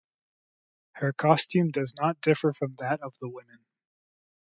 [0.93, 3.63] Her costume does not differ from that of the women.